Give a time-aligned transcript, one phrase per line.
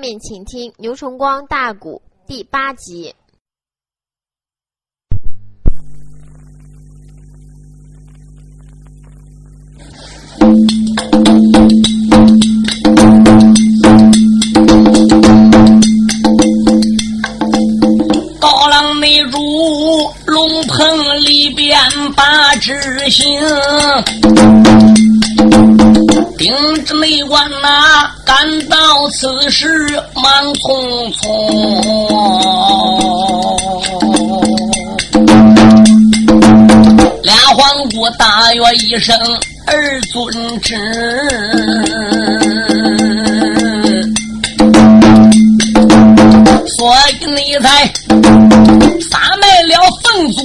[0.00, 3.14] 面请听牛崇光大鼓第八集。
[18.40, 19.38] 高郎内入
[20.24, 21.78] 龙棚里边
[22.16, 22.72] 把执
[23.10, 23.38] 行，
[26.40, 28.34] 丁知内官呐，赶
[28.66, 29.68] 到此时
[30.14, 31.20] 忙匆匆，
[37.22, 39.14] 俩皇姑大约一声
[39.66, 40.74] 儿尊旨。
[46.78, 47.92] 所以你才
[49.10, 50.40] 撒卖了凤祖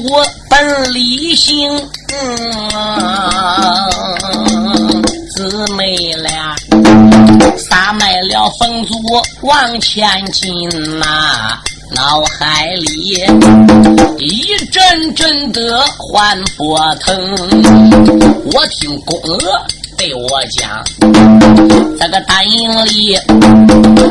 [0.49, 1.71] 本理性，
[2.09, 2.15] 姊
[7.69, 8.95] 撒卖了凤祖
[9.41, 10.69] 往前进
[10.99, 11.57] 呐，
[11.91, 13.23] 脑海里
[14.17, 17.15] 一阵阵的欢波腾。
[18.53, 19.37] 我听公娥
[19.97, 20.83] 对我讲，
[21.99, 23.15] 这个丹营里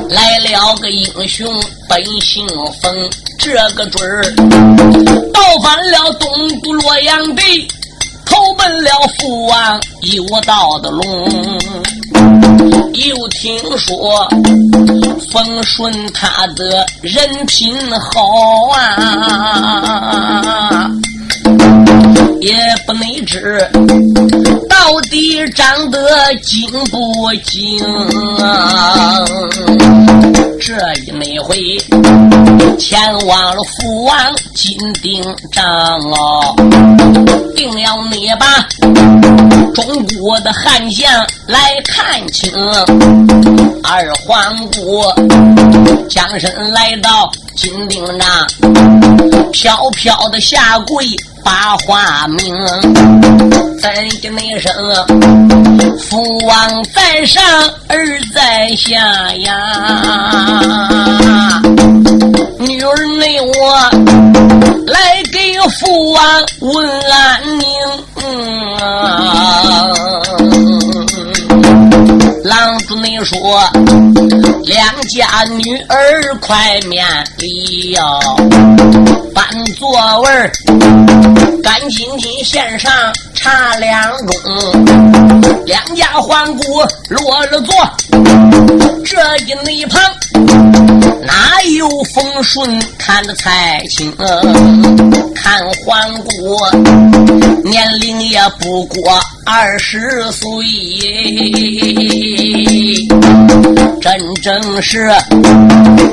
[0.08, 1.46] 来了个英雄，
[1.88, 2.46] 本姓
[2.80, 4.24] 冯，这个准儿
[5.32, 7.68] 倒翻了东都洛阳地，
[8.24, 11.58] 投奔了父王有道的龙。
[12.94, 14.28] 又听说
[15.30, 18.20] 冯顺他的人品好
[18.72, 20.90] 啊。
[22.40, 22.56] 也
[22.86, 23.70] 不内知
[24.68, 25.98] 到底长得
[26.42, 27.78] 精不精
[28.38, 29.24] 啊！
[30.60, 30.74] 这
[31.06, 31.56] 一那回
[32.78, 34.16] 前往了父王
[34.54, 35.64] 金鼎帐
[36.10, 36.54] 哦，
[37.56, 38.46] 定要你把
[39.74, 41.12] 中国的汉将
[41.46, 42.50] 来看清。
[43.82, 45.04] 二皇姑
[46.08, 48.46] 将身来到金鼎帐，
[49.52, 51.06] 飘飘的下跪。
[51.44, 52.56] 把话明，
[53.78, 53.92] 怎
[54.22, 54.72] 的那声
[55.98, 57.44] 父王在上，
[57.86, 58.96] 儿在下
[59.34, 59.60] 呀？
[62.58, 63.90] 女儿内我
[64.94, 66.22] 来给父王
[66.60, 67.66] 问安宁。
[72.44, 73.68] 郎主内说，
[74.62, 77.04] 两家女儿快免
[77.38, 78.20] 礼哟，
[79.34, 79.44] 搬
[79.76, 79.90] 座
[80.20, 80.52] 位儿。
[81.60, 82.92] 赶紧紧献上
[83.34, 86.62] 茶两盅，两家欢姑
[87.08, 87.74] 落了座，
[89.04, 90.00] 这一内旁
[91.26, 94.12] 哪有风顺看得太清？
[95.34, 96.56] 看欢姑
[97.64, 100.00] 年龄也不过二十
[100.32, 100.48] 岁，
[104.04, 105.08] 真正是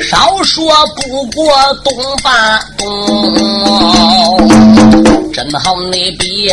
[0.10, 0.64] 少说
[0.96, 1.54] 不过
[1.84, 1.94] 东
[2.24, 2.88] 八东。
[5.34, 6.50] 真好，你比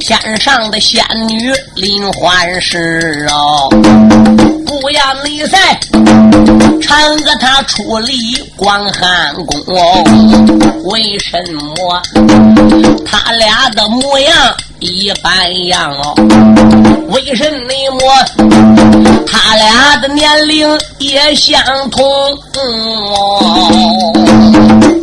[0.00, 3.68] 天上的仙女林欢事哦！
[4.66, 5.78] 不要你再
[6.80, 10.04] 缠着他出离广寒宫！
[10.86, 12.02] 为什么
[13.06, 16.12] 他俩的模样一般样哦？
[17.10, 18.04] 为什么
[19.24, 22.02] 他俩的年龄也相同？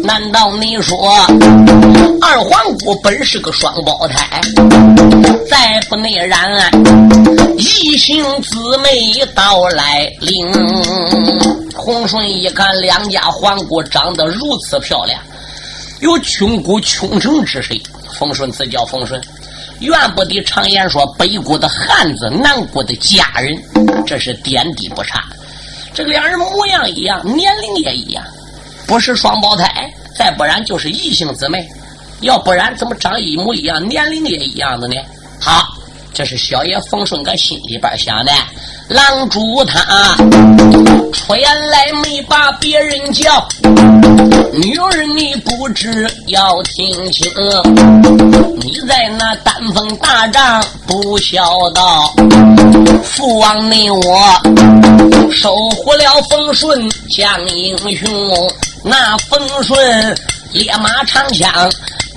[0.03, 0.97] 难道你说
[2.22, 4.41] 二皇姑本是个双胞胎？
[5.50, 6.69] 再不内然，
[7.57, 10.45] 异姓姊妹到来临。
[11.73, 15.22] 洪顺一看两家皇姑长得如此漂亮，
[16.01, 17.81] 有穷姑穷城之谁？
[18.19, 19.22] 丰顺自叫丰顺。
[19.79, 23.56] 怨不得常言说，北国的汉子，南国的佳人，
[24.06, 25.23] 这是点滴不差。
[25.94, 28.23] 这两人模样一样，年龄也一样，
[28.85, 29.91] 不是双胞胎。
[30.16, 31.66] 再不然就是异性姊妹，
[32.22, 34.95] 要不然怎么长一模一样，年龄也一样的呢？
[35.39, 35.66] 好，
[36.13, 38.31] 这是小爷冯顺哥心里边想的。
[38.89, 40.16] 狼主他
[41.13, 43.48] 出来没把别人叫，
[44.61, 47.31] 女儿你不知要听清，
[48.57, 52.13] 你在那丹峰大帐不孝道，
[53.01, 54.29] 父王你我
[55.31, 58.51] 守护了冯顺将英雄。
[58.83, 60.17] 那冯顺
[60.51, 61.50] 烈马长枪，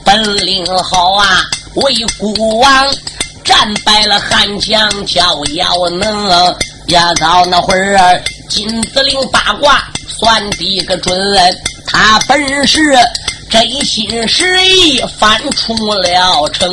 [0.05, 1.45] 本领好啊！
[1.75, 2.89] 为孤王
[3.45, 6.29] 战败了汉将叫姚能，
[6.89, 11.17] 也到那会儿金子岭八卦算的个准，
[11.87, 12.81] 他本是
[13.51, 16.71] 真心实意翻出了城。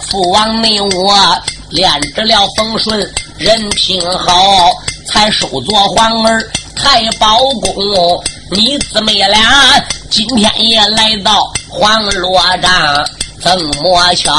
[0.00, 2.98] 父王你我恋着了风顺，
[3.36, 4.70] 人品好，
[5.06, 6.48] 才收做皇儿。
[6.76, 12.70] 太保公，你姊妹俩今天也来到黄罗帐，
[13.40, 14.32] 怎么巧？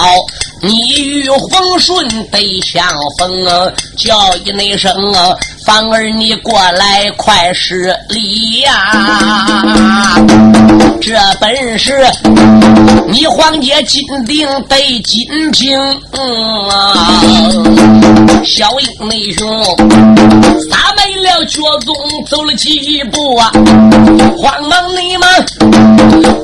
[0.62, 2.86] 你与风顺得相
[3.18, 3.30] 逢，
[3.98, 4.92] 叫一那声，
[5.66, 10.16] 反而你过来快施礼呀！
[11.02, 12.06] 这本是
[13.08, 15.78] 你皇姐金定得金瓶，
[18.46, 19.48] 小英内兄
[20.70, 21.96] 撒没了脚踪
[22.30, 23.52] 走了几步啊，
[24.38, 25.28] 慌忙你们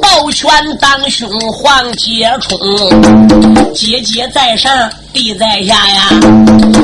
[0.02, 0.50] 抱拳
[0.80, 2.58] 当兄黄杰冲，
[3.74, 4.72] 姐姐在上。
[5.14, 6.08] 弟在下呀，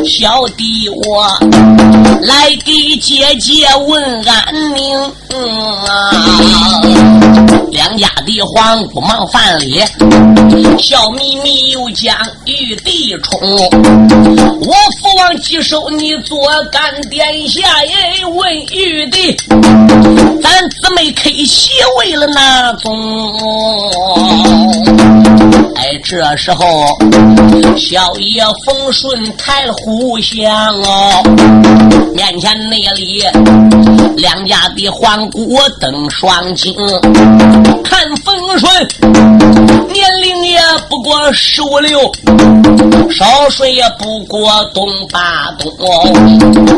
[0.03, 1.25] 小弟我
[2.21, 4.99] 来给姐姐问安宁。
[5.87, 6.11] 啊，
[7.77, 9.79] 两家的皇姑忙犯礼，
[10.79, 12.11] 笑眯眯又将
[12.45, 13.39] 玉帝宠。
[13.39, 16.39] 我父王接受你做
[16.71, 19.37] 干殿下，也问玉帝，
[20.41, 21.69] 咱姊妹开席
[21.99, 22.87] 为了那宗？
[25.77, 26.85] 哎，这时候
[27.77, 28.13] 小。
[28.17, 30.45] 爷风顺抬虎相
[30.81, 31.23] 哦，
[32.13, 33.23] 面前那里
[34.17, 36.75] 两家的皇姑等双亲，
[37.83, 39.36] 看风顺
[39.91, 41.99] 年龄也不过十五六，
[43.11, 45.71] 少岁也不过东八东，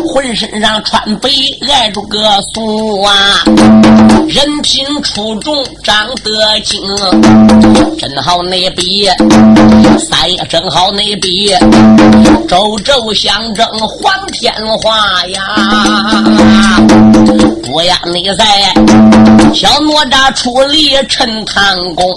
[0.07, 1.29] 浑身上穿白
[1.67, 2.19] 挨着个
[2.53, 3.43] 松啊，
[4.27, 5.53] 人品出众
[5.83, 6.81] 长得精，
[7.97, 9.07] 真好那比
[10.09, 11.51] 三爷真好那比。
[12.47, 15.41] 周周相争黄天化呀，
[17.63, 18.43] 不呀你在
[19.53, 22.13] 小哪吒出力陈唐宫，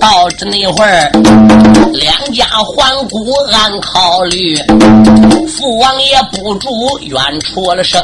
[0.00, 1.10] 到这那会儿
[1.92, 4.56] 两家皇姑暗考虑，
[5.46, 6.70] 父王爷不住
[7.00, 8.00] 冤出了声，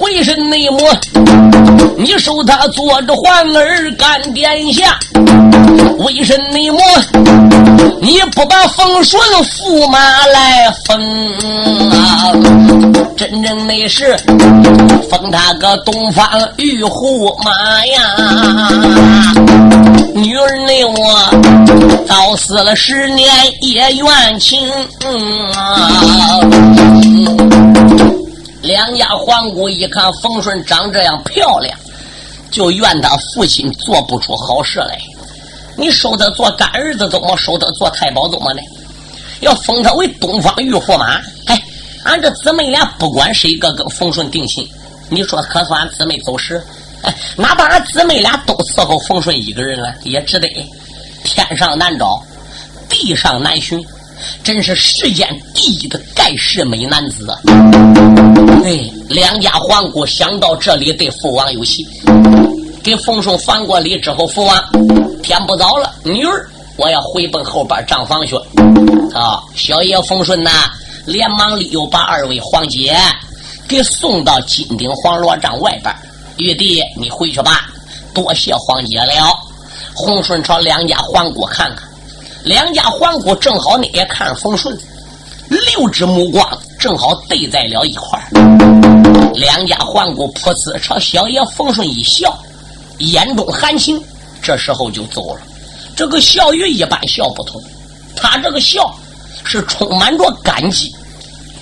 [0.00, 0.78] 为什内母
[1.98, 4.98] 你收他做着皇儿干殿下？
[5.98, 6.78] 为什内母？
[8.00, 11.00] 你不把风顺驸马来封
[11.90, 12.32] 啊？
[13.16, 14.16] 真正的是
[15.08, 18.16] 封他个东方玉驸马呀！
[20.14, 23.28] 女儿内我早死了十年
[23.60, 24.60] 也怨情
[25.54, 26.40] 啊！
[28.62, 31.76] 两家皇姑一看风顺长这样漂亮，
[32.50, 34.98] 就怨他父亲做不出好事来。
[35.82, 38.62] 你收他做干儿子，怎么收他做太保，怎么的？
[39.40, 41.20] 要封他为东方玉驸马？
[41.46, 41.60] 哎，
[42.04, 44.64] 俺这姊妹俩不管谁个跟冯顺定亲，
[45.08, 46.62] 你说可算俺姊妹走失？
[47.02, 50.48] 哎，哪怕俺姊妹俩都伺候冯顺一个人了，也值得。
[51.24, 52.22] 天上难找，
[52.88, 53.84] 地上难寻，
[54.44, 57.40] 真是世间第一的盖世美男子啊。
[58.64, 61.84] 哎，两家皇姑想到这里，对父王有喜。
[62.84, 64.56] 给冯顺还过礼之后，父王
[65.22, 68.36] 天不早了，女儿我要回奔后边账房去。
[69.14, 70.50] 啊，小爷冯顺呐，
[71.06, 72.96] 连忙里又把二位皇姐
[73.68, 75.94] 给送到金顶黄罗帐外边。
[76.38, 77.68] 玉帝，你回去吧，
[78.12, 79.12] 多谢皇姐了。
[79.94, 81.88] 洪顺朝两家皇姑看看，
[82.42, 84.76] 两家皇姑正好那也看着冯顺，
[85.48, 86.46] 六只目光
[86.78, 92.36] 正好对在了一块儿两家皇姑噗呲朝小爷冯顺一笑。
[92.98, 94.02] 眼中含情，
[94.42, 95.40] 这时候就走了。
[95.94, 97.62] 这个笑与一般笑不同，
[98.16, 98.92] 他这个笑
[99.44, 100.92] 是充满着感激，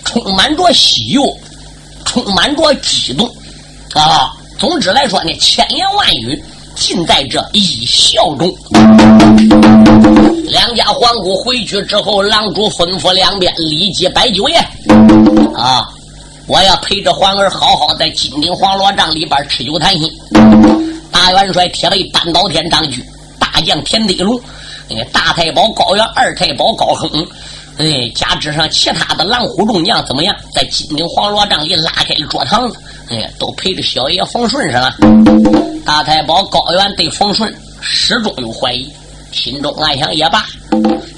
[0.04, 1.20] 充满着喜悦，
[2.04, 3.28] 充满着激动
[3.94, 4.32] 啊！
[4.58, 6.42] 总之来说呢，千言万语
[6.76, 8.54] 尽在这一笑中。
[10.46, 14.60] 两家皇姑回去之后，郎主吩咐两边立即摆酒宴
[15.54, 15.88] 啊！
[16.46, 20.10] 我要陪着皇儿好好在金顶黄罗帐里边吃酒谈心。
[21.10, 23.04] 大元帅铁背单刀天张举，
[23.38, 24.40] 大将田德龙，
[24.88, 27.26] 哎，大太保高原，二太保高亨，
[27.78, 30.34] 哎，加之上其他的狼虎众将怎么样？
[30.54, 32.78] 在金陵黄罗帐里拉开了桌堂子，
[33.10, 34.94] 哎，都陪着小爷冯顺上了。
[35.84, 38.90] 大太保高原对冯顺始终有怀疑，
[39.32, 40.46] 心中暗想也罢，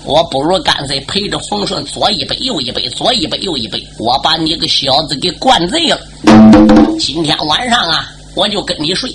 [0.04, 6.00] 我不如干脆陪着冯顺左一杯右一杯，左一杯右一杯，我把你个小子给灌醉了。
[6.98, 9.14] 今天晚上啊，我就跟你睡。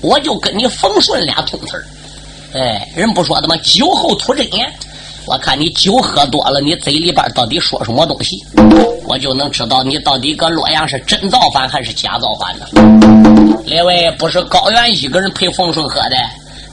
[0.00, 1.84] 我就跟你冯顺俩通词儿，
[2.54, 3.56] 哎，人不说的吗？
[3.62, 4.72] 酒后吐真言。
[5.26, 8.42] 我看你酒喝多了，你嘴里边到底说什么东西，
[9.04, 12.66] 我就能知道你到底搁洛阳是真造反还是假造反呢？
[13.66, 16.16] 列位，不是高原一个人陪冯顺喝的，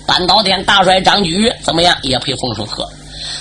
[0.08, 2.88] 半岛天大帅张举怎么样也陪冯顺喝。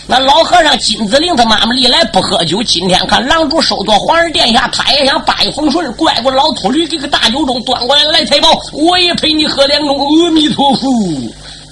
[0.06, 10.24] 那老和尚金子令他妈妈历来不喝酒，今天看郎主收做皇上殿下，他也想拜风顺，怪过老秃驴给个大酒盅端过来来财宝，我也陪你喝两盅。
[10.24, 10.88] 阿弥陀佛，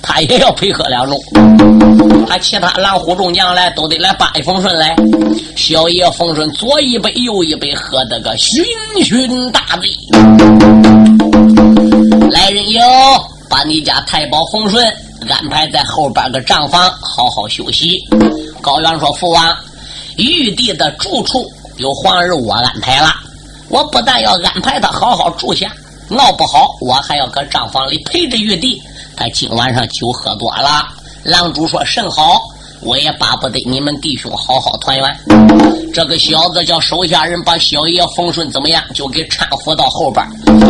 [0.03, 2.27] 他也要陪喝两盅。
[2.27, 4.97] 他其他狼虎众将来都得来拜风顺来。
[5.55, 8.65] 小爷风顺左一杯右一杯，喝得个醺
[9.05, 9.91] 醺大醉。
[12.31, 12.81] 来人哟，
[13.51, 14.83] 把你家太保风顺。
[15.29, 17.99] 安排在后边个账房好好休息。
[18.61, 19.57] 高原说：“父王，
[20.17, 23.13] 玉帝的住处由皇儿我安排了。
[23.69, 25.73] 我不但要安排他好好住下，
[26.09, 28.81] 闹不好我还要搁账房里陪着玉帝。
[29.17, 30.89] 他今晚上酒喝多了。”
[31.25, 32.43] 狼主说：“甚好。”
[32.85, 35.21] 我也巴不得你们弟兄好好团圆。
[35.95, 40.27] 这个小子叫手下人把小爷冯顺怎么样，就给搀扶到后边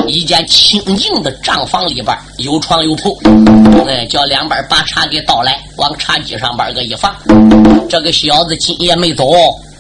[0.07, 3.19] 一间清静的账房里边，有床有铺。
[3.89, 7.15] 哎，叫两边把茶给倒来，往茶几上边个一放。
[7.89, 9.25] 这个小子今夜没走，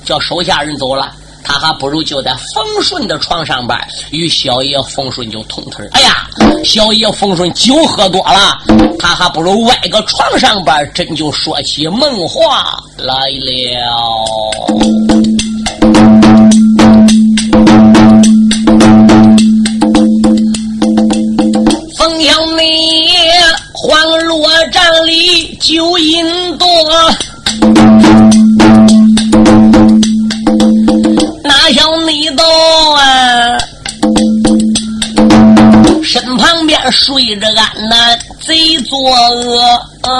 [0.04, 1.12] 叫手下人走了。
[1.44, 3.76] 他还不如就在丰顺的床上边
[4.12, 6.28] 与小爷丰顺就通腿哎呀，
[6.64, 8.56] 小爷丰顺酒喝多了，
[8.96, 13.82] 他还不如歪个床上边真就说起梦话来了。
[24.72, 26.66] 帐里酒饮多。
[31.44, 32.44] 哪想你到
[32.94, 33.58] 啊，
[36.02, 39.60] 身旁边睡着俺那贼作恶
[40.02, 40.10] 啊！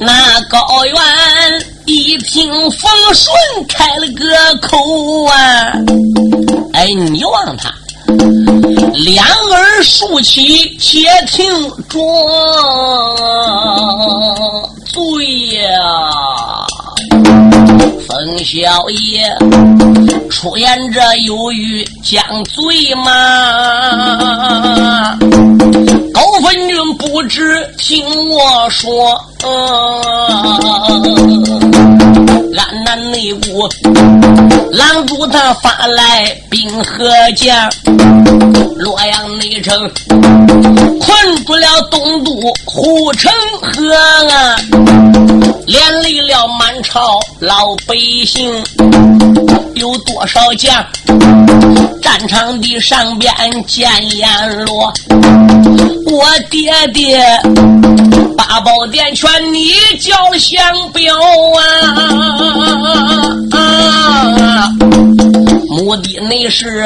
[0.00, 0.94] 那高原
[1.86, 3.32] 一听风顺
[3.68, 4.76] 开了个口
[5.26, 5.72] 啊，
[6.74, 7.72] 哎，你望他。
[8.94, 11.52] 两耳竖起，且听
[11.88, 11.98] 着，
[14.86, 15.24] 醉
[15.60, 15.62] 呀！
[18.08, 19.36] 冯小爷
[20.28, 23.10] 出言这忧郁将醉吗？
[26.12, 29.20] 高分君不知听我说。
[32.72, 33.68] 安南内部，
[34.72, 37.70] 狼主他发来兵和将，
[38.76, 39.76] 洛阳内城
[41.00, 42.32] 困住了东都
[42.64, 43.92] 护城河
[44.30, 44.56] 啊，
[45.66, 47.94] 连累了满朝老百
[48.26, 48.50] 姓，
[49.74, 50.84] 有多少将
[52.02, 53.32] 战场的上边
[53.66, 54.92] 见阎罗，
[56.06, 57.22] 我爹爹
[58.36, 61.14] 八宝殿劝你叫降表
[61.58, 61.60] 啊！
[63.52, 64.68] 啊！
[65.68, 66.84] 目的那是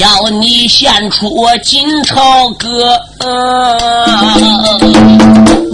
[0.00, 2.98] 叫你献出我金朝歌，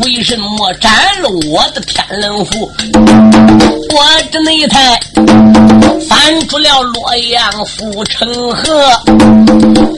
[0.02, 0.92] 为什么斩
[1.22, 2.68] 了我的天龙符？
[3.94, 5.00] 我这那台
[6.08, 8.90] 翻出了洛阳府城河，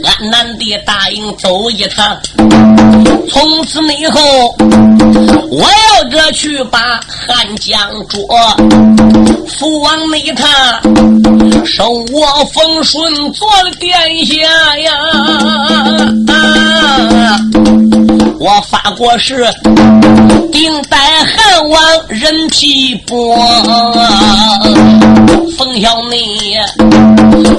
[0.04, 2.14] 俺南的答应走一趟，
[3.30, 4.20] 从此以后
[5.50, 7.78] 我要这去把汉江
[8.11, 8.20] 捉，
[9.58, 10.82] 父王那他
[11.64, 13.92] 收我丰顺做了殿
[14.25, 14.92] 下呀。
[16.28, 17.38] 啊
[18.40, 19.44] 我发过誓，
[20.52, 23.37] 定待汉王人皮薄。
[25.58, 26.25] 冯小内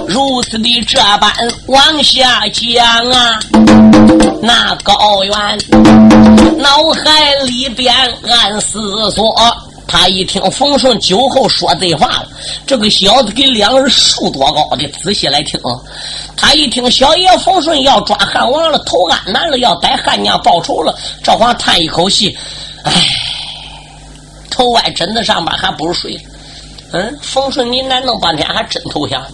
[0.08, 1.32] 如此的这般
[1.68, 3.38] 往下讲啊，
[4.42, 5.34] 那高原
[6.58, 7.94] 脑海里边
[8.28, 9.36] 暗思索。
[9.92, 12.30] 他一听冯顺酒后说这话了，
[12.68, 14.88] 这个小子给两人树多高的？
[15.04, 15.60] 仔细来听，
[16.38, 22.38] 他一听小爷冯顺要抓汉王了，投安南了，要逮汉娘报仇了，这话叹一口气，
[22.84, 22.94] 唉，
[24.52, 26.16] 头歪枕子上边还不如睡。
[26.92, 29.26] 嗯，冯顺你难弄半天还真投降，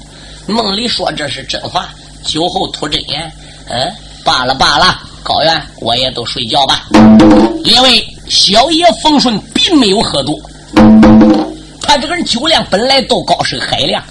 [0.48, 1.90] 梦里说这是真话，
[2.24, 3.30] 酒后吐真言。
[3.68, 3.92] 嗯，
[4.24, 6.86] 罢了罢了，高原我也都睡觉吧，
[7.66, 8.06] 因为。
[8.28, 10.36] 小爷冯顺并没有喝多，
[11.84, 14.04] 他这个人酒量本来都高，是海量。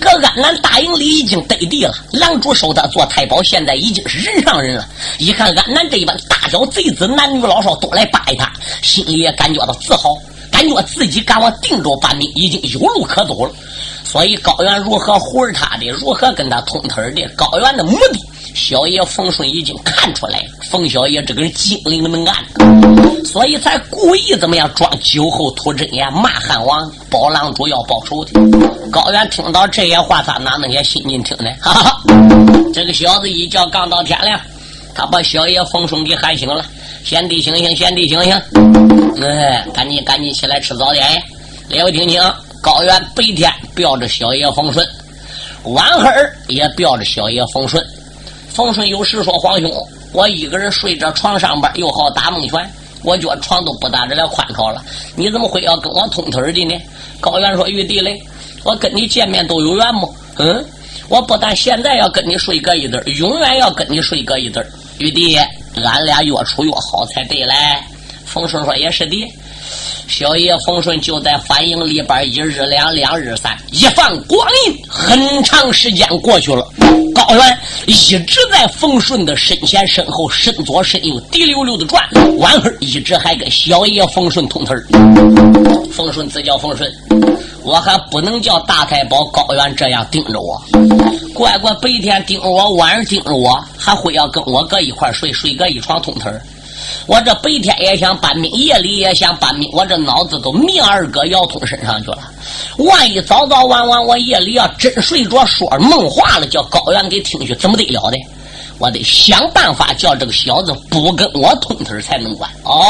[0.00, 4.86] 搁安南大营里已经得地了，狼主收他做太保，现在已经是人上人了。
[5.18, 10.10] 一看安南这一帮大小贼子，男女老少都来拜他，心里也感觉到自豪，
[10.54, 13.52] 感觉自己赶往定州办兵已经有路可走了。
[14.04, 18.20] 所以高原如何护着他的，如何跟他通腿的，高原的目的。
[18.54, 22.36] 小爷冯顺已经看出来，冯小爷这个人精灵能干，
[23.24, 28.40] 所以才故意怎么样装酒后吐真言，骂汉王，包郎主要报仇的。
[28.92, 31.50] 高原听到这些话，他哪能也心进听呢？
[31.60, 32.00] 哈哈，
[32.72, 34.40] 这个小子一觉刚到天亮，
[34.94, 36.64] 他把小爷冯顺给喊醒了
[37.04, 38.32] ：“贤弟醒醒，贤弟醒醒！
[39.22, 41.22] 哎，赶紧赶紧起来吃早点呀！”
[41.68, 42.18] 列位听听，
[42.62, 44.88] 高原白天吊着小爷冯顺，
[45.64, 46.10] 晚黑
[46.48, 47.84] 也吊着小爷冯顺。
[48.48, 49.70] 冯顺有时说：“皇兄，
[50.14, 52.70] 我一个人睡这床上边，又好打梦拳，
[53.02, 54.82] 我觉床都不大这了宽敞了。
[55.14, 56.82] 你怎么会要跟我通腿的呢？”
[57.20, 58.18] 高原说：“玉帝嘞，
[58.64, 60.14] 我跟你见面都有缘么？
[60.38, 60.64] 嗯，
[61.10, 64.64] 我不但现在要跟你睡个一对永远要跟你睡个一对
[64.98, 65.38] 玉帝，
[65.82, 67.54] 俺俩越处越好才对嘞。”
[68.26, 69.16] 冯顺说：“也是的。”
[70.06, 76.68] 小爷冯顺就在反营里边，一日两，两日三，一放光阴，很长时间过去了。
[77.14, 82.06] 高原一直在冯顺的身前身后，身左身右，滴溜溜的转。
[82.36, 84.76] 完后一直还跟小爷冯顺通腿
[85.90, 86.92] 冯顺自叫冯顺，
[87.64, 90.62] 我还不能叫大太保高原这样盯着我。
[91.32, 96.30] 乖乖白天盯着我，晚上盯着我，还会要跟我搁一块睡，睡个一床通腿
[97.06, 102.18] 我这白天也想搬命，夜里也想搬命，我这脑子都命儿搁姚通身上去了。
[102.76, 108.18] 万一早早晚晚我夜里要真睡着说梦话了，叫高原给听去，怎么得了的？
[108.78, 112.50] 我得想办法叫这个小子不跟我通腿才能管。
[112.64, 112.82] 哦，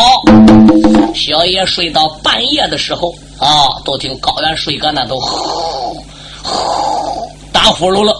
[1.14, 6.02] 小爷睡到半夜的时候啊，都听高原睡哥那都呼
[6.42, 8.14] 呼打呼噜了，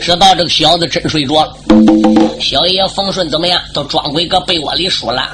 [0.00, 1.54] 知道这个小子真睡着了。
[2.40, 3.60] 小爷冯顺怎么样？
[3.74, 5.28] 都装鬼搁被窝里说了，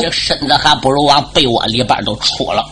[0.00, 2.66] 这身子还不如往被窝里边都出了。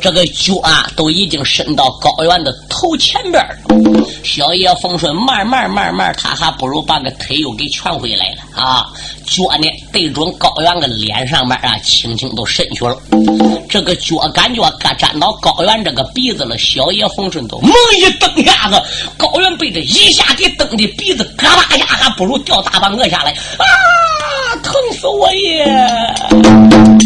[0.00, 4.06] 这个脚啊，都已经伸到高原的头前边了。
[4.22, 8.86] 小爷冯顺慢慢慢慢，他还不如把个腿又给蜷回来了啊。
[9.26, 12.96] 脚呢，对准高原的脸上面啊，轻轻都伸去了。
[13.68, 18.80] 这个脚感觉搁沾到高原这个鼻子了，小爷冯顺都猛一蹬下子，
[19.16, 23.66] 高原被这一下给蹬的鼻子嘎巴一下，还不如掉大半个下来啊！
[24.62, 27.05] 疼死我也！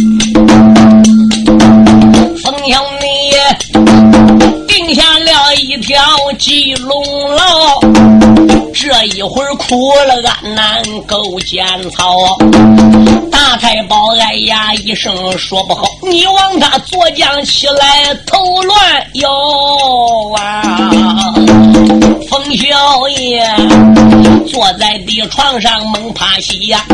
[4.66, 6.02] 定下了一条
[6.38, 7.02] 鸡笼
[7.34, 7.80] 牢。
[8.72, 12.38] 这一会儿苦了，俺难够见草。
[13.30, 18.78] 大太保哎呀一声说不好，你往他坐将起来，头乱
[19.14, 19.28] 摇
[20.36, 20.62] 啊！
[22.30, 23.44] 冯小爷
[24.50, 26.84] 坐在地床上猛趴西呀，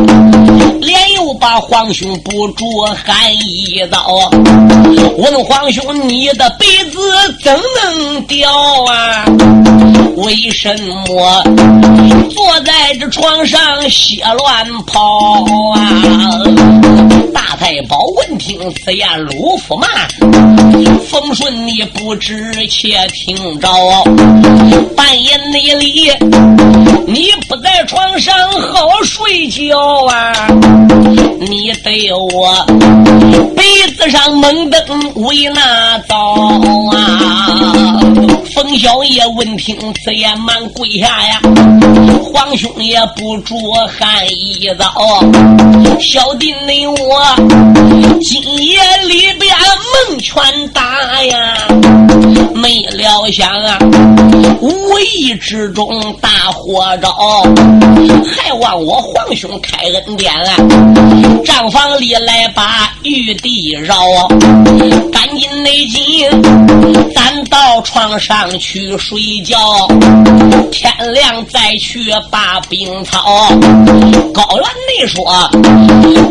[0.81, 4.31] 连又把皇兄不住喊一道：
[5.17, 7.01] 问皇兄，你的鼻子
[7.43, 8.51] 怎能掉
[8.85, 9.25] 啊？
[10.17, 10.75] 为什
[11.07, 11.43] 么
[12.31, 15.91] 坐在这床上血乱跑啊？
[17.35, 19.87] 大太保闻听此言，鲁夫骂：
[21.09, 23.69] 风顺你不知且听着，
[24.95, 26.11] 半夜内里
[27.07, 30.33] 你不在床上好睡觉啊？
[31.41, 32.65] 你对我
[33.55, 36.17] 被子上猛蹬为哪遭
[36.93, 38.26] 啊？
[38.57, 41.39] 冯小爷闻听此言，忙跪下呀！
[42.25, 43.55] 皇兄也不住
[43.87, 44.95] 喊一遭，
[46.01, 47.23] 小弟你我
[48.23, 49.55] 今夜里边
[50.09, 50.43] 蒙拳
[50.73, 51.69] 打呀，
[52.55, 53.79] 没料想啊，
[54.63, 55.87] 无意之中
[56.23, 57.09] 大火着，
[58.25, 60.57] 还望我皇兄开恩典啊！
[61.45, 64.27] 账房里来把玉帝饶，
[65.13, 66.25] 赶紧内急，
[67.15, 69.57] 咱到床上去睡觉，
[70.71, 73.49] 天亮再去把兵操。
[74.33, 75.51] 高原内说，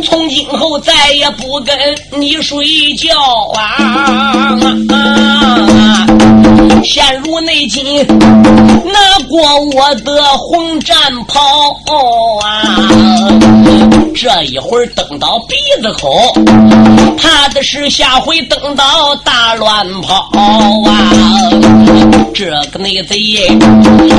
[0.03, 1.77] 从今后再也不跟
[2.11, 3.15] 你睡觉
[3.55, 4.55] 啊！
[6.83, 9.41] 陷入内今拿过
[9.73, 10.95] 我的红战
[11.27, 11.39] 袍
[12.43, 12.89] 啊！
[14.15, 16.33] 这一会儿等到鼻子口，
[17.17, 20.29] 怕的是下回等到大乱跑
[20.85, 21.11] 啊！
[22.33, 23.17] 这个内贼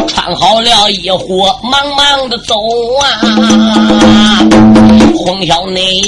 [0.06, 2.54] 穿好了衣服，忙忙的走
[3.00, 3.06] 啊！
[5.16, 6.02] 红小内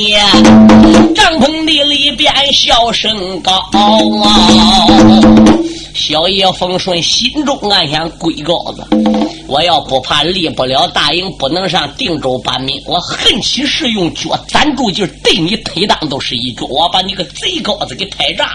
[1.15, 3.53] 帐篷的里边笑声高
[4.23, 4.87] 啊！
[5.99, 8.87] 小爷冯顺心中暗想：龟羔子，
[9.49, 18.53] 我要不怕立不了大营，不能上定州搬命，我恨起是用脚攒住劲，对你推裆都是一脚，我把你个贼羔子给拍炸。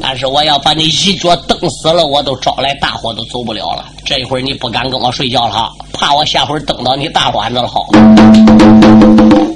[0.00, 3.84] 但是我要把你一脚蹬死了，我都招来大伙，都走不了了。
[4.02, 7.86] 这一会儿你不敢跟我睡觉了，怕我下回蹬到你大卵子了好。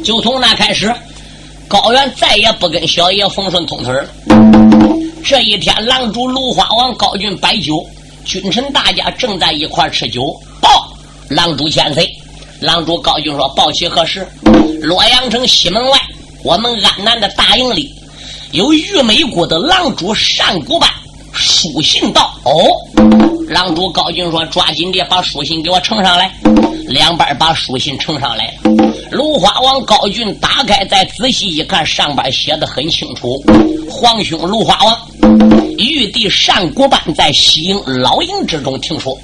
[0.04, 0.94] 就从那开始，
[1.66, 4.57] 高原再也不跟小爷冯顺通腿了。
[5.28, 7.84] 这一天，狼主芦花王高俊摆酒，
[8.24, 10.34] 君臣大家正在一块吃酒。
[10.58, 10.90] 报，
[11.28, 12.10] 狼主千岁，
[12.60, 14.26] 狼主高俊说：“报喜何事？
[14.80, 16.00] 洛阳城西门外，
[16.42, 17.92] 我们安南的大营里，
[18.52, 20.88] 有玉美国的狼主单古班
[21.34, 22.34] 书信到。
[22.44, 22.64] 哦，
[23.50, 26.32] 狼主高俊说：“抓紧的把书信给我呈上来。”
[26.88, 28.87] 两边把书信呈上来了。
[29.10, 33.42] 芦花王高俊打开，再仔细一看，上边写的很清楚
[33.90, 35.08] ：“皇兄芦花王，
[35.78, 39.16] 玉帝单古班在西营老营之中听说。”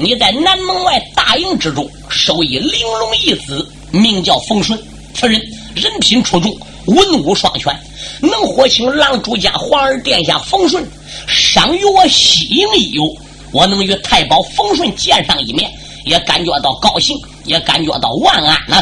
[0.00, 4.78] 你在南门外大营之中收一玲珑一子，名叫冯顺。
[5.12, 5.40] 此人
[5.74, 7.76] 人品出众，文武双全，
[8.20, 10.88] 能活请郎主家皇儿殿下冯顺，
[11.26, 13.12] 赏与我西营一游。
[13.50, 15.68] 我能与太保冯顺见上一面，
[16.04, 18.76] 也感觉到高兴，也感觉到万安呢。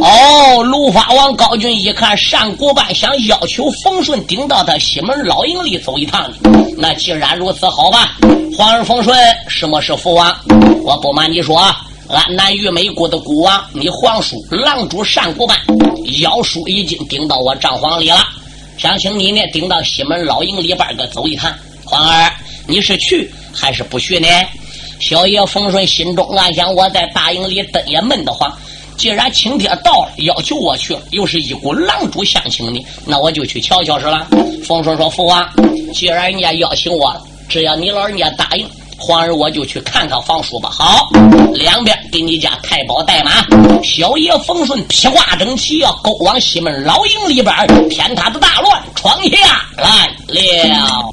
[0.00, 6.30] 哦，卢法王高俊一看上国办想要求冯顺顶到他西门老营里走一趟，
[6.76, 8.16] 那既然如此，好吧。
[8.56, 9.16] 皇儿冯顺，
[9.48, 10.36] 什么是父王？
[10.84, 11.58] 我不瞒你说，
[12.08, 15.56] 俺南玉美国的孤王，你皇叔狼主上国办，
[16.20, 18.18] 妖叔已经顶到我帐房里了，
[18.76, 21.52] 想请你呢顶到西门老营里边儿个走一趟。
[21.84, 22.32] 皇儿，
[22.66, 24.26] 你是去还是不去呢？
[25.02, 28.56] 小爷丰顺心中暗想：我在大营里等也闷得慌，
[28.96, 34.24] 既然请帖到了，要求我去，又是一股狼主相请的，那我就去瞧瞧是了。
[34.64, 35.44] 丰顺说：父王，
[35.92, 37.20] 既然人家邀请我了。
[37.48, 40.70] 只要你老人家答应，皇儿我就去看看房叔吧。
[40.70, 41.08] 好，
[41.52, 43.44] 两边给你家太保带马，
[43.82, 47.54] 小爷冯顺披挂整齐，要勾往西门老营里边，
[47.90, 51.12] 天塌的大乱闯下来了。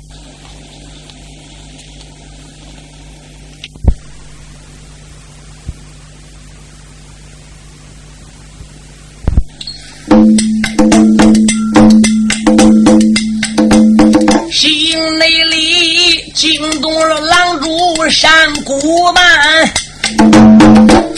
[14.89, 16.31] 营内里。
[16.33, 19.69] 惊动了狼主山谷曼，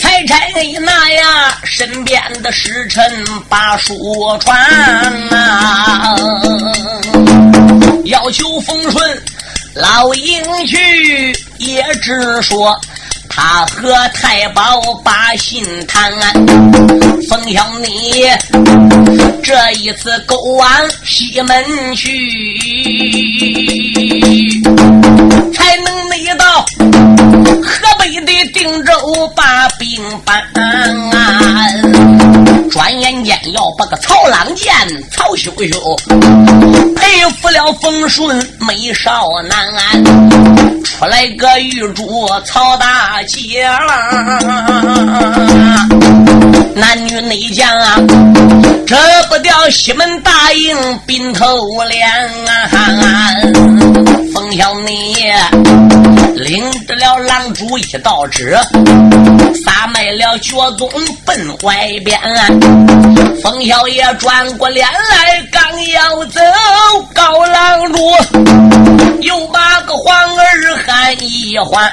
[0.00, 0.34] 才差
[0.80, 3.00] 那呀身边的使臣
[3.48, 3.94] 把书
[4.40, 4.58] 传
[5.30, 6.16] 呐，
[8.04, 9.22] 要求风顺
[9.74, 12.76] 老营去，也只说
[13.28, 16.12] 他和太保把信谈。
[17.28, 18.28] 奉向你
[19.42, 20.68] 这一次勾完
[21.04, 23.91] 西门去。
[28.02, 28.92] 北的定州
[29.36, 30.42] 把兵搬。
[32.68, 34.74] 转眼间要把个曹朗见
[35.12, 35.96] 曹秀秀
[36.96, 40.04] 佩服了风顺美少男，
[40.82, 43.68] 出来个玉主曹大姐，
[46.74, 47.96] 男女内将啊，
[48.84, 48.96] 遮
[49.28, 52.10] 不掉西门大营兵头脸
[52.48, 52.68] 啊。
[54.52, 55.14] 冯小你
[56.36, 58.54] 领着了狼主一道旨，
[59.64, 60.90] 撒卖了绝宗
[61.24, 62.20] 奔外边。
[63.42, 66.38] 冯小爷转过脸来，刚要走，
[67.14, 67.98] 高狼主
[69.22, 71.90] 又把个黄儿喊一唤。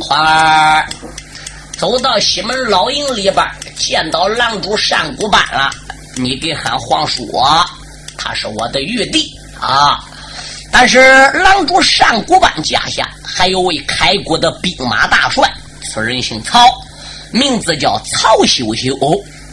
[0.00, 0.86] 黄儿
[1.76, 5.70] 走到西门老营里边，见到狼主上古班了，
[6.16, 7.30] 你给喊皇叔，
[8.16, 10.02] 他是我的玉帝啊。
[10.72, 11.00] 但是
[11.32, 15.52] 狼主上古班家下还有位开国的兵马大帅，
[15.82, 16.64] 此人姓曹，
[17.32, 18.96] 名字叫曹秀秀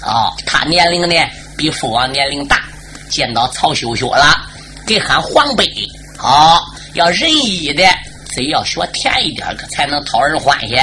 [0.02, 0.32] 啊。
[0.46, 1.16] 他年龄呢
[1.58, 2.62] 比父王年龄大，
[3.10, 4.38] 见到曹秀秀了，
[4.86, 5.66] 给喊皇伯。
[6.18, 7.84] 好，要仁义的，
[8.36, 10.78] 贼要学甜一点可才能讨人欢喜。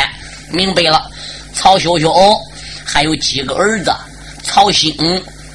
[0.50, 1.10] 明白了，
[1.54, 2.12] 曹秀秀
[2.84, 3.94] 还有几个儿子：
[4.42, 4.92] 曹兴、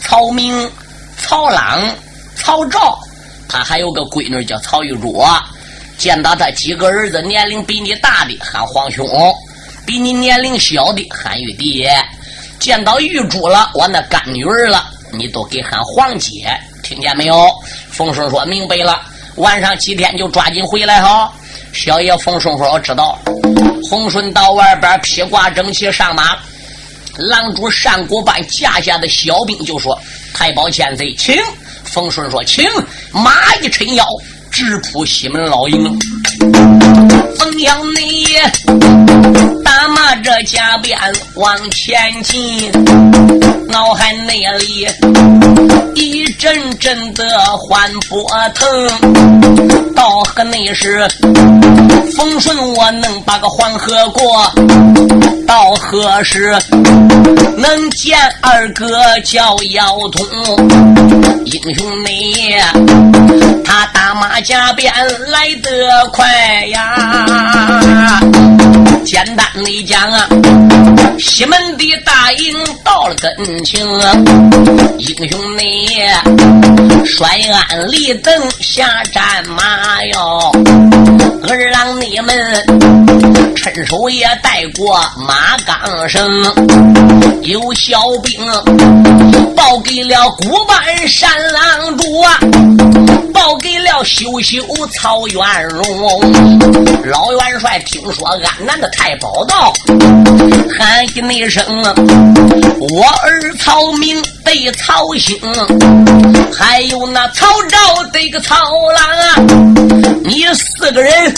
[0.01, 0.71] 曹明、
[1.17, 1.81] 曹朗、
[2.35, 2.97] 曹昭。
[3.49, 5.21] 他还有个闺女叫曹玉珠，
[5.97, 9.05] 见到他几个儿子年龄比你大的喊皇兄，
[9.85, 11.85] 比你年龄小的喊玉帝。
[12.59, 16.47] 见到玉珠了，我那干女儿了，你都给喊皇姐，
[16.83, 17.49] 听见没有？
[17.89, 19.01] 冯顺说明白了，
[19.37, 21.33] 晚上几天就抓紧回来哈。
[21.73, 23.17] 小爷冯顺说我知道。
[23.89, 26.37] 洪顺到外边披挂整齐上马，
[27.19, 29.99] 狼主单国班架下的小兵就说
[30.33, 31.35] ：“太保千岁，请。”
[31.83, 32.65] 冯顺说：“请
[33.11, 34.05] 马一抻腰，
[34.49, 35.99] 直扑西门老营。
[37.37, 38.27] 冯阳你
[39.65, 40.97] 打马着加鞭
[41.35, 42.71] 往前进，
[43.67, 44.87] 脑海内里
[45.95, 49.95] 一阵阵的欢波腾。
[49.95, 51.05] 到河内时，
[52.15, 54.51] 冯顺我能把个黄河过。”
[55.49, 56.55] 到何时
[57.57, 60.23] 能见二哥叫姚通？
[61.43, 62.53] 英雄你，
[63.65, 64.93] 他打马加鞭
[65.31, 66.27] 来得快
[66.67, 68.19] 呀！
[69.09, 70.27] 简单的讲啊，
[71.17, 73.83] 西门的大营到了跟前，
[74.99, 75.97] 英雄你
[77.03, 80.51] 摔鞍立等下战马哟，
[81.49, 82.63] 二郎你们
[83.55, 86.23] 趁手也带过马岗绳，
[87.41, 88.39] 有小兵
[89.55, 92.37] 报给了古板山狼主啊，
[93.33, 95.83] 报给了羞羞曹元荣，
[97.05, 99.73] 老元帅听说安南的太保道，
[100.77, 101.63] 喊一声，
[102.79, 105.39] 我儿曹明对曹兴，
[106.53, 108.55] 还有那曹昭对个曹
[108.91, 109.35] 郎啊，
[110.25, 111.33] 你四个人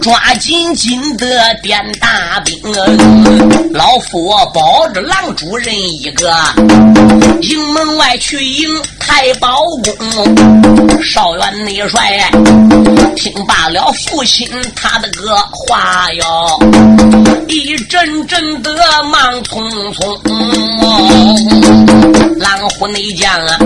[0.00, 1.26] 抓紧紧的
[1.60, 2.56] 点大兵，
[3.72, 6.32] 老夫保着郎主人一个，
[7.40, 8.68] 营门外去迎
[9.10, 9.64] 太保
[9.98, 11.02] 公。
[11.02, 12.30] 少元内帅
[13.16, 16.58] 听罢了父亲他的个话哟，
[17.48, 18.72] 一阵阵的
[19.10, 20.16] 忙匆匆。
[22.38, 23.58] 狼虎内将啊，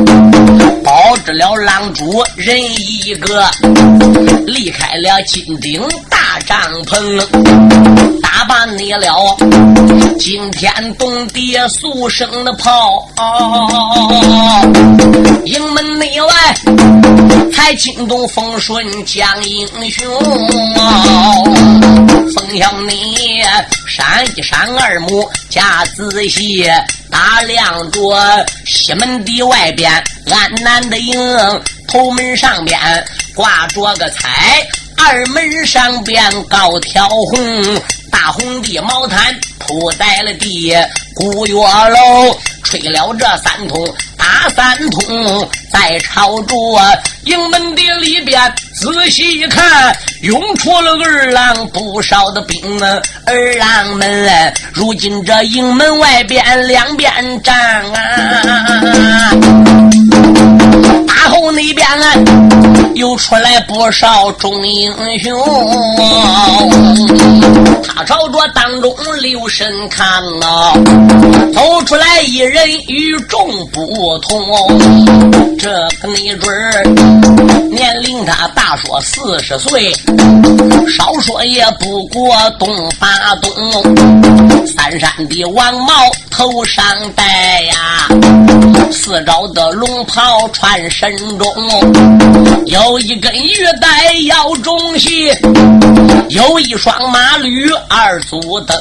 [0.83, 3.47] 保着了狼主人一个，
[4.47, 9.37] 离开了金顶大帐篷，打扮你了。
[10.19, 13.09] 惊天动地速声的炮，
[15.45, 16.35] 营门内外
[17.55, 20.13] 才惊动风顺将英雄，
[22.35, 23.41] 风向你
[23.87, 26.69] 闪一闪二目加仔细。
[27.09, 28.01] 打量着
[28.67, 29.93] 西门的外边，
[30.29, 31.17] 安南的营，
[31.87, 32.77] 头门上边
[33.37, 34.67] 挂着个彩，
[34.97, 37.83] 二门上边高挑红，
[38.15, 40.73] 大红的毛毯铺在了地，
[41.17, 43.93] 古月楼吹了这三通。
[44.17, 46.55] 打三通，再朝着
[47.25, 48.41] 营门的里边
[48.75, 53.03] 仔细一看，涌出了二郎不少的兵啊！
[53.27, 59.31] 二郎们如今这营门外边两边站啊，
[61.07, 62.15] 大后那边啊
[62.95, 65.33] 又出来不少众英雄，
[67.85, 70.05] 他朝着当中留神看
[70.43, 70.73] 啊，
[71.55, 73.85] 走出来一人与众不。
[74.23, 74.41] 同，
[75.59, 76.85] 这个没准儿
[77.71, 79.93] 年龄他大说四十岁，
[80.97, 83.53] 少说也不过东八东。
[84.67, 85.93] 三山的王帽
[86.31, 88.09] 头上戴呀，
[88.91, 91.49] 四招的龙袍穿身中，
[92.67, 95.29] 有一根玉带腰中系，
[96.31, 98.79] 有一双马驴二足蹬，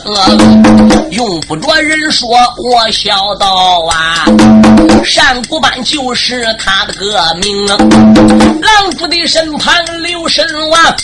[1.11, 4.25] 用不着人说，我小道啊。
[5.15, 10.95] 单古班就是他的个名，狼主的身旁刘神王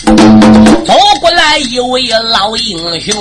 [0.86, 3.14] 走过来一位老英雄，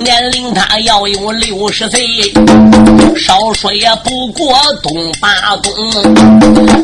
[0.00, 2.06] 年龄他要有六十岁，
[3.16, 5.72] 少说也不过东八东，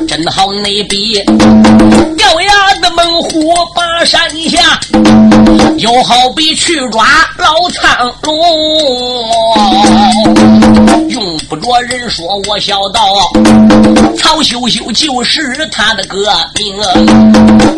[0.06, 1.22] 真好那比
[2.16, 4.80] 掉牙的猛虎把山下，
[5.78, 7.04] 又好比去抓
[7.36, 8.36] 老苍龙，
[11.08, 12.80] 用不着人说我小。
[12.92, 13.02] 道
[14.16, 16.74] 曹秀秀就是他的个名，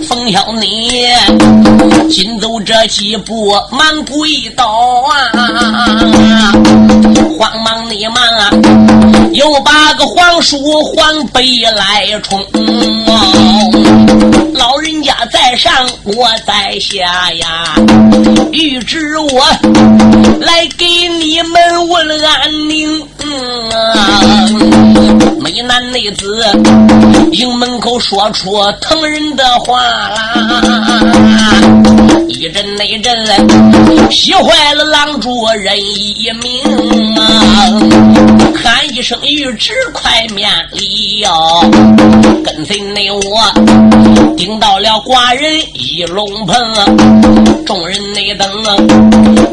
[0.02, 0.90] 冯小你
[2.10, 4.64] 紧走这几步满跪倒
[5.08, 5.12] 啊，
[7.38, 8.24] 慌忙你忙
[9.32, 12.40] 又把个黄书黄背来冲，
[14.54, 15.72] 老人家在上
[16.04, 17.74] 我在下呀，
[18.52, 19.44] 预知我
[20.40, 20.86] 来给
[21.18, 23.08] 你们问安宁。
[25.40, 26.44] 美男美子
[27.32, 30.34] 营门口说出疼人的话啦，
[32.32, 38.51] 一阵那阵喜坏了郎主人一命啊！
[38.62, 41.64] 喊一声玉旨快面礼哟，
[42.44, 43.52] 跟随内我
[44.36, 46.56] 顶到了寡人一龙棚，
[47.66, 48.48] 众人内等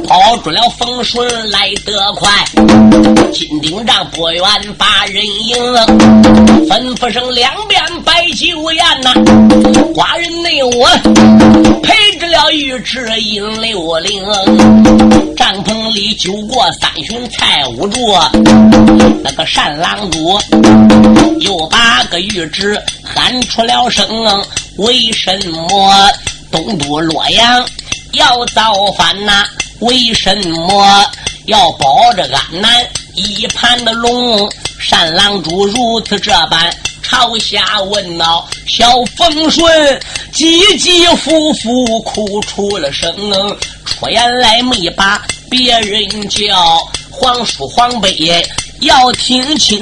[0.08, 2.30] 跑出了风顺来得快，
[3.34, 4.43] 金顶帐不远
[4.78, 5.58] 把人迎。
[6.69, 9.12] 吩咐声两边摆酒宴呐，
[9.91, 10.88] 寡人内我
[11.82, 14.24] 陪着了玉旨引六灵，
[15.36, 18.19] 帐篷里酒过三巡菜五桌，
[19.24, 20.40] 那个单郎主
[21.42, 24.06] 又把个玉旨喊出了声，
[24.78, 26.12] 为什么
[26.52, 27.66] 东都洛阳
[28.14, 29.46] 要造反呐？
[29.80, 31.06] 为什么
[31.46, 32.70] 要保着安南
[33.16, 34.50] 一盘的龙？
[34.90, 40.02] 单郎主如此这般朝下问道：“小风顺
[40.34, 43.16] 急急复复哭出了声，
[43.86, 48.10] 出言来没把别人叫，皇叔皇伯
[48.82, 49.80] 要听清，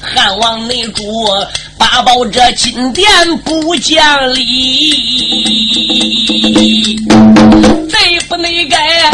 [0.00, 1.02] 汉王内主
[1.76, 3.06] 八宝这金殿
[3.38, 4.94] 不讲理，
[7.88, 9.10] 贼不内该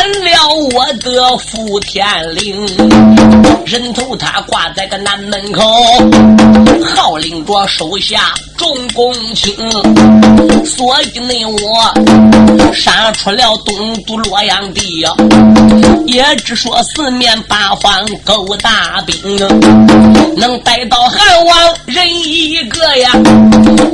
[0.00, 2.66] 斩了我的福天灵，
[3.66, 5.62] 人头他挂在个南门口，
[6.82, 8.32] 号令着手下。
[8.56, 9.54] 众公卿，
[10.66, 15.10] 所以内我杀出了东都洛阳地呀，
[16.06, 19.36] 也只说四面八方勾大兵，
[20.36, 23.10] 能逮到汉王人一个呀，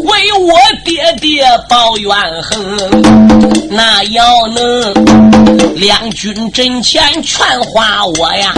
[0.05, 2.11] 为我爹爹报怨
[2.43, 4.95] 恨，那要能
[5.77, 8.53] 两将军阵前劝化我呀，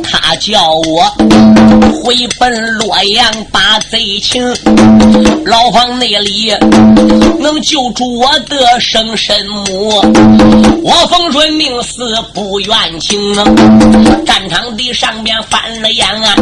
[0.00, 1.12] 他叫我
[2.00, 4.40] 回奔洛阳把贼擒。
[5.44, 6.54] 牢房内里
[7.40, 10.00] 能救出我的生身母，
[10.84, 13.34] 我冯顺命死不愿情。
[14.24, 16.36] 战场的上边翻了眼啊，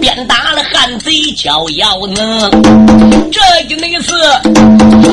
[0.00, 2.50] 鞭打了汉贼叫要能。
[3.30, 4.14] 这一那次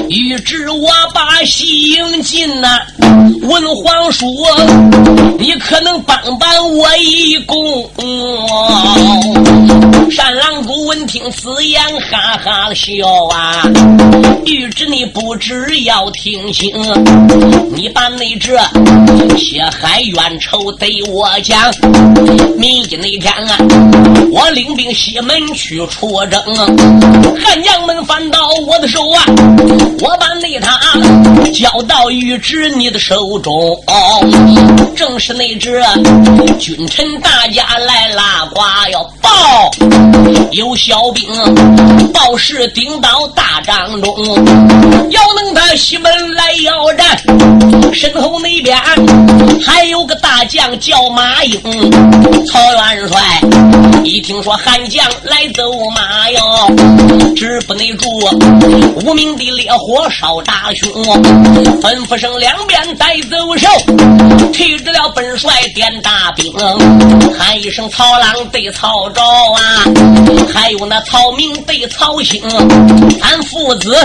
[0.09, 2.79] 预知我把西营进呐，
[3.41, 4.27] 文皇叔，
[5.39, 7.89] 你可能帮帮我一功。
[10.15, 13.63] 单狼谷闻听此言，哈哈笑啊！
[14.45, 16.71] 玉旨你不知要听清，
[17.75, 18.55] 你把那这
[19.35, 21.73] 血海冤仇对我讲。
[22.57, 23.57] 明天那天啊，
[24.31, 26.41] 我领兵西门去出征，
[27.43, 29.23] 汉将们反倒到我的手啊，
[30.01, 30.77] 我把那他
[31.53, 33.81] 交到玉旨你的手中。
[34.97, 35.81] 正是那只
[36.59, 38.59] 君臣大家来拉呱
[38.91, 39.71] 要报。
[40.51, 41.25] 有小兵
[42.11, 44.13] 报事顶到大帐中，
[45.09, 47.17] 要能他西门来要战，
[47.93, 48.77] 身后那边
[49.65, 51.61] 还有个大将叫马英。
[52.45, 53.41] 曹元帅
[54.03, 55.63] 一听说韩将来走
[55.95, 56.41] 马哟，
[57.35, 58.07] 止不内住，
[59.05, 60.91] 无名的烈火烧大胸，
[61.81, 63.67] 吩咐声两边带走手，
[64.51, 66.51] 提着了本帅点大兵，
[67.37, 69.83] 喊一声曹郎对曹昭啊。
[70.53, 72.41] 还有那曹明对曹兴，
[73.21, 73.95] 俺父子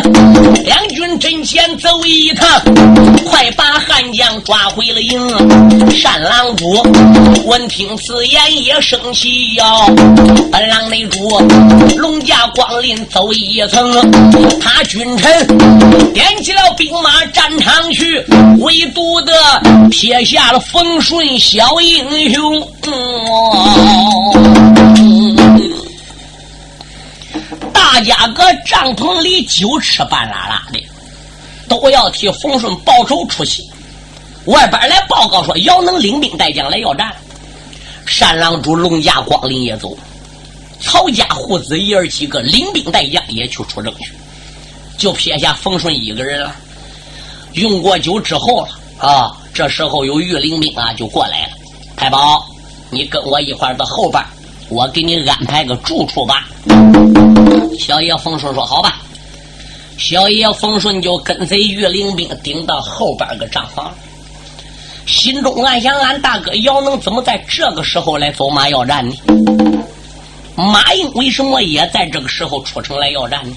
[0.64, 2.47] 两军阵前走一趟，
[3.27, 5.29] 快把汉将抓回了营。
[6.09, 6.83] 单郎主
[7.45, 9.64] 闻听此言也生气哟，
[10.51, 11.38] 本郎内主
[11.99, 13.93] 龙驾光临走一层，
[14.61, 15.46] 他君臣
[16.12, 18.24] 点起了兵马战场去，
[18.61, 19.33] 唯独的
[19.90, 22.68] 撇下了丰顺小英雄。
[27.72, 30.81] 大家搁帐篷里酒吃半拉拉的，
[31.68, 33.68] 都要替冯顺报仇出气。
[34.44, 37.12] 外边来报告说，姚能领兵带将来要战。
[38.20, 39.96] 单郎主龙家光临也走，
[40.81, 44.12] 曹家父子爷儿几个领兵带将也去出征去，
[44.97, 46.55] 就撇下冯顺一个人了。
[47.55, 51.53] 用过酒之后了啊，这时候有御林兵啊就过来了。
[51.97, 52.47] 太保，
[52.91, 54.23] 你跟我一块儿到后边，
[54.69, 56.49] 我给你安排个住处吧。
[57.79, 59.03] 小爷冯顺说：“好吧。”
[59.99, 63.93] 小爷冯顺就跟随御林兵顶到后边个帐房，
[65.07, 69.17] 心中暗想：俺大哥姚能怎么在这个时候来走马要战呢？
[70.59, 73.57] 马英为什么也在这个时候出城来要战呢？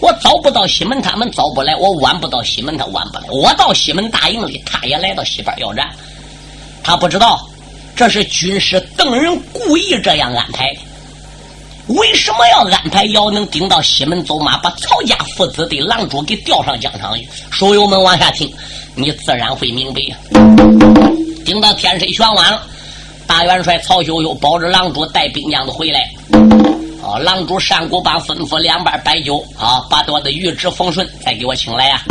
[0.00, 3.24] 我早不到西门，他们早不来；我晚不到西门，他晚不来。
[3.30, 5.88] 我到西门大营里，他也来到西边要战。
[6.82, 7.48] 他不知道，
[7.94, 10.80] 这是军师邓人故意这样安排的。
[11.94, 17.28] 为什么要安排姚能顶到西门走马，把曹家父子的狼主给吊上疆场去？
[17.50, 18.52] 书友们往下听，
[18.96, 20.00] 你自然会明白。
[21.44, 22.66] 顶到天色全晚了，
[23.28, 26.00] 大元帅曹休又保着狼主带兵将都回来。
[27.04, 32.02] 啊，狼主单谷帮吩咐两边摆酒，啊，把我的御旨冯顺再给我请来呀。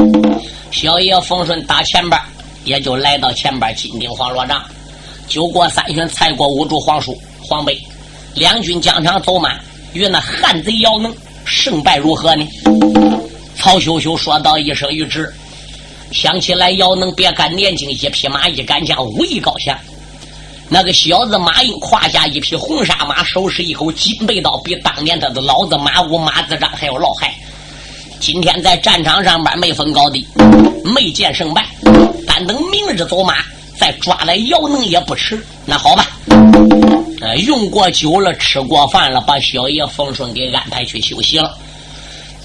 [0.71, 2.21] 小爷冯顺打前边，
[2.65, 4.63] 也就来到前边金顶黄罗帐。
[5.27, 7.81] 酒过三巡，菜过五盅，黄叔黄杯，
[8.35, 9.59] 两军疆场走满。
[9.93, 11.13] 与那汉贼姚能
[11.45, 12.47] 胜败如何呢？
[13.55, 15.33] 曹休休说道一声：“谕旨。”
[16.13, 19.77] 想起来，姚能别看年轻，一匹马，一杆枪，武艺高强。
[20.69, 27.33] 那个小子马英胯下一匹红纱马，手持一口金背刀，比当年他的老子马武马子章还要老害。
[28.19, 30.27] 今天在战场上边没分高低，
[30.83, 31.65] 没见胜败，
[32.25, 33.35] 但等明日走马，
[33.79, 35.41] 再抓来姚能也不迟。
[35.65, 36.05] 那好吧。
[37.21, 41.57] 呃，用过酒了，吃过饭了，把小爷冯顺给安排去休息了。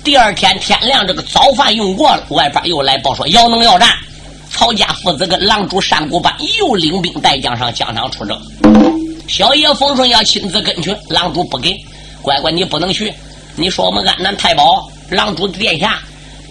[0.05, 3.89] 第二天天亮，这个早饭用过了，外边又来报说要能要战。
[4.53, 8.39] 曹家父子跟狼主单谷班又领兵带将上疆场出征。
[9.27, 11.75] 小爷冯顺要亲自跟去，狼主不给，
[12.21, 13.13] 乖乖你不能去。
[13.57, 15.99] 你说我们安南太保，狼主殿下，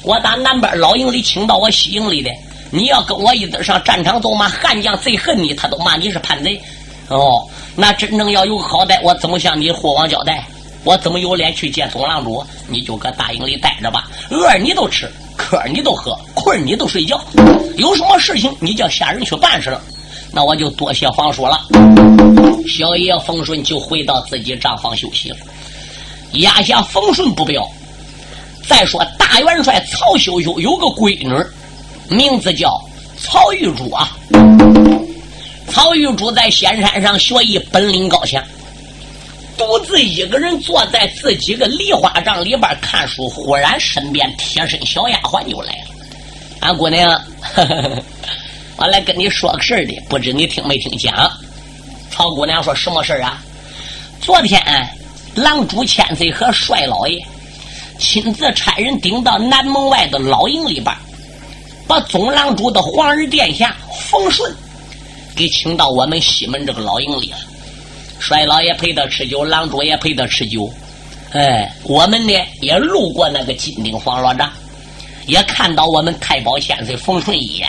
[0.03, 2.31] 我打南边老营里请到我西营里的，
[2.71, 4.49] 你要跟我一对上战场走吗？
[4.49, 6.59] 汉将最恨你，他都骂你是叛贼。
[7.07, 10.45] 哦，那真正要有个好歹，我怎么向你霍王交代？
[10.83, 12.43] 我怎么有脸去见总狼主？
[12.67, 16.17] 你就搁大营里待着吧，饿你都吃，渴你都喝，
[16.57, 17.19] 你都睡觉。
[17.77, 19.81] 有什么事情你叫下人去办事了，
[20.31, 21.59] 那我就多谢方叔了。
[22.67, 25.37] 小爷冯顺就回到自己帐房休息了。
[26.33, 27.67] 压下冯顺不表。
[28.67, 32.71] 再说大元帅曹秀秀有个闺女，名字叫
[33.17, 34.15] 曹玉珠啊。
[35.67, 38.41] 曹玉珠在仙山上学艺，本领高强。
[39.57, 46.00] 独自一个人坐在自己个梨花帐里边看书，忽然身边贴身小丫鬟就来了。
[46.61, 47.09] 俺姑娘，
[47.41, 48.03] 呵呵
[48.77, 51.29] 我来跟你说个事儿的，不知你听没听讲？
[52.09, 53.41] 曹姑娘说什么事儿啊？
[54.21, 54.61] 昨天
[55.33, 57.19] 狼主千岁和帅老爷
[57.97, 60.95] 亲自差人顶到南门外的老营里边，
[61.87, 63.75] 把总狼主的皇儿殿下
[64.09, 64.53] 冯顺
[65.35, 67.37] 给请到我们西门这个老营里了。
[68.19, 70.71] 帅老爷陪他吃酒，郎主也陪他吃酒。
[71.31, 74.51] 哎，我们呢也路过那个金顶黄罗帐，
[75.27, 77.67] 也看到我们太保千岁冯顺一眼。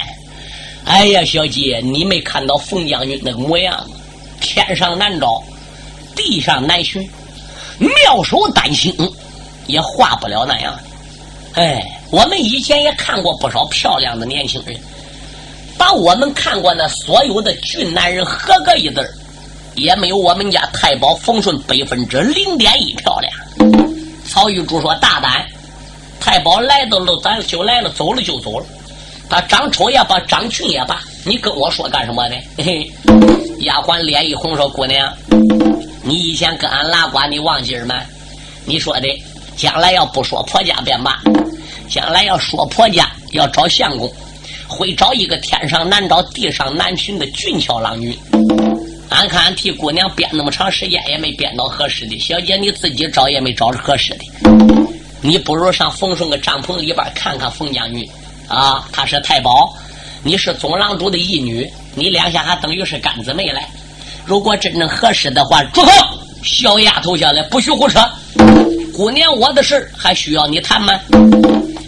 [0.85, 3.89] 哎呀，小姐，你没看到冯将军那个模样？
[4.41, 5.43] 天上难找，
[6.17, 7.09] 地上难寻，
[7.79, 8.95] 妙手丹心
[9.67, 10.77] 也画不了那样。
[11.55, 14.77] 哎，我们以前也看过不少漂亮的年轻人，
[15.79, 19.15] 把我们看过那所有的俊男人合个一字儿。
[19.75, 23.33] 也没有我们家太保冯顺百分之零点一漂亮。
[24.29, 25.47] 曹玉珠说：“大胆，
[26.23, 28.64] 太保来到了，咱就来了；走了就走了。
[29.29, 32.37] 他长丑也罢，长俊也罢，你跟我说干什么呢？”，
[33.66, 35.12] 丫鬟脸一红说：“姑娘，
[36.05, 38.01] 你以前跟俺拉呱，你忘记了吗？
[38.64, 39.09] 你说的，
[39.57, 41.20] 将来要不说婆家便罢，
[41.89, 44.09] 将来要说婆家要找相公，
[44.68, 48.16] 会找一个天上难找、地上难寻的俊俏郎君。”
[49.11, 54.25] 俺看俺替姑娘编那么长时间也没编到合适的，小姐你自己找也没找着合适的，
[55.25, 58.07] 你不如上冯顺个帐篷里边看看冯将军
[58.49, 59.73] 啊，他是太保，
[60.25, 63.61] 你是总郎主的义女，你两下还等于是干姊妹嘞。
[64.27, 65.91] 如果真正合适的话，住口！
[66.43, 68.01] 小丫头下来，不许胡扯。
[68.93, 70.93] 姑娘我的事还需要你谈吗？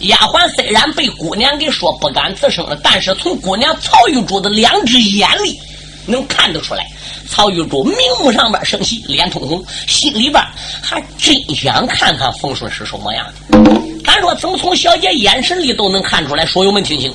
[0.03, 5.59] 丫鬟虽然被姑娘给说不敢吱声了，但是从姑娘曹玉珠的两只眼里
[6.07, 6.87] 能看得出来。
[7.29, 10.43] 曹玉珠明目上边生气，脸通红，心里边
[10.83, 13.59] 还真想看看冯顺是什么样的。
[14.05, 16.47] 咱说怎么从小姐眼神里都能看出来？
[16.47, 17.13] 书友们听清，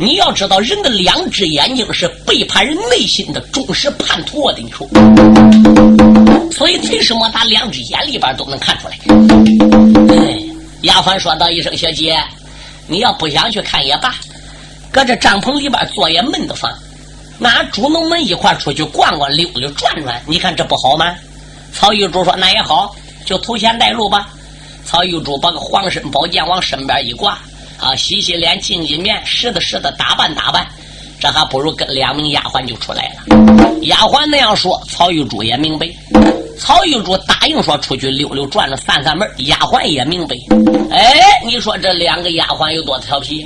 [0.00, 4.54] 你要知道人的两只眼睛是背叛人内心的忠实叛徒啊！
[4.54, 4.88] 的你说，
[6.50, 8.96] 所以为什么他两只眼里边都能看出来？
[10.16, 10.38] 哎，
[10.82, 12.18] 丫鬟说道一声：“小姐，
[12.88, 14.14] 你要不想去看也罢，
[14.90, 16.72] 搁这帐篷里边坐也闷得慌。”
[17.38, 21.14] 那主农们一块出去逛逛、溜溜转转，你看这不好吗？
[21.72, 24.28] 曹玉珠说：“那也好，就头前带路吧。”
[24.84, 27.38] 曹玉珠把个黄身宝剑往身边一挂，
[27.78, 30.66] 啊，洗洗脸、净净面，拾掇拾掇，打扮打扮，
[31.18, 33.78] 这还不如跟两名丫鬟就出来了。
[33.82, 35.88] 丫鬟那样说，曹玉珠也明白。
[36.58, 40.36] 曹玉珠答应说出去溜溜转转、散散闷丫鬟也明白。
[40.90, 43.42] 哎，你说这两个丫鬟有多调皮？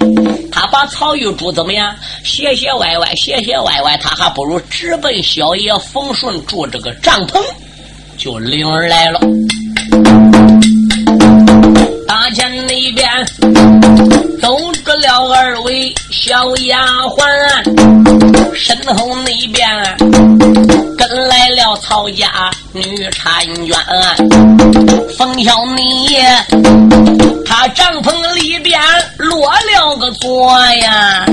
[0.50, 1.94] 他把曹玉珠怎么样？
[2.24, 7.42] 斜斜歪歪，斜斜歪歪，他还不如直奔小爷冯顺住这个帐篷，
[8.16, 9.20] 就领儿来了。
[12.06, 13.08] 大前那边
[14.40, 14.56] 走
[15.00, 17.22] 了二位小丫鬟，
[18.54, 19.68] 身后那边
[20.96, 23.76] 跟来了曹家女婵娟，
[25.16, 26.16] 冯小妮。
[27.48, 28.80] 他帐篷里边
[29.18, 31.24] 落了个座呀，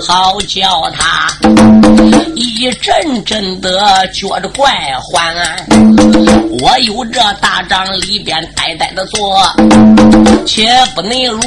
[0.00, 1.28] 好叫他
[2.34, 4.72] 一阵阵的觉着怪
[5.02, 5.36] 欢。
[6.60, 9.38] 我有这大帐里边呆呆的坐，
[10.46, 11.40] 且不内如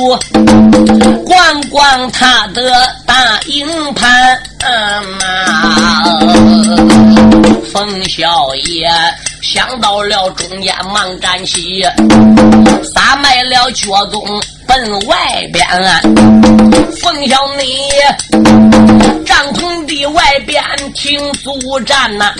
[1.25, 4.41] 逛逛他的大营盘
[5.19, 5.25] 嘛。
[7.73, 8.89] 冯小爷。
[9.41, 11.83] 想到了中间，忙站起，
[12.93, 14.23] 撒迈了脚踪
[14.67, 15.17] 奔外
[15.51, 15.67] 边。
[17.01, 17.89] 冯小你
[19.25, 20.63] 帐篷的外边
[20.93, 22.31] 停足站呐，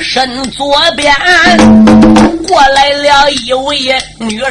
[0.00, 1.14] 身左边
[2.48, 3.78] 过来了一位
[4.18, 4.42] 女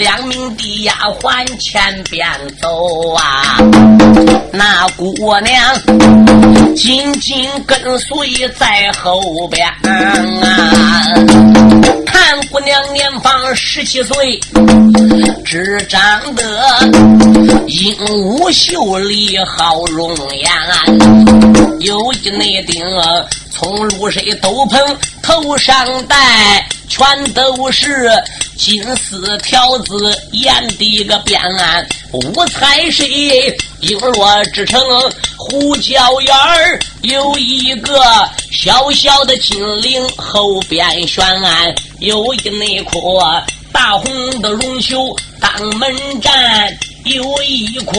[0.00, 0.70] 婵娟。
[0.84, 2.26] 丫鬟前边
[2.60, 3.56] 走啊，
[4.52, 9.74] 那姑娘紧紧跟随在后边啊。
[12.06, 14.40] 看姑娘年方十七岁，
[15.44, 16.44] 只长得
[17.66, 20.50] 英武秀丽好容颜，
[21.80, 22.82] 有一那顶
[23.50, 26.66] 从露水斗篷头上戴。
[26.90, 28.10] 全都是
[28.58, 31.40] 金丝条子沿的一个边，
[32.10, 34.82] 五彩石璎珞织成
[35.38, 38.02] 胡椒眼儿，有一个
[38.50, 41.24] 小小的金铃后边悬，
[42.00, 42.98] 有一内颗
[43.72, 47.94] 大红的绒球当门站，有一颗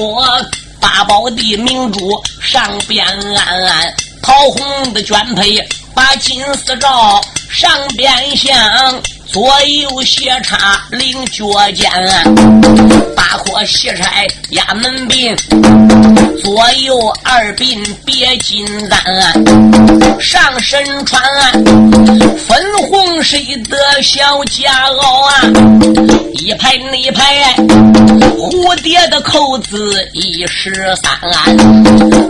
[0.82, 5.58] 八宝的明珠上边安，桃红的绢佩
[5.94, 7.22] 把金丝罩。
[7.50, 8.56] 上边镶
[9.28, 11.44] 左右斜插领脚
[11.76, 11.92] 尖，
[13.14, 15.36] 八颗喜钗压门鬓，
[16.42, 21.22] 左右二鬓别金簪，上身穿
[22.48, 23.38] 粉红色
[23.70, 25.42] 的小夹袄啊，
[26.36, 27.54] 一排内排
[28.38, 31.14] 蝴蝶的扣子一十三，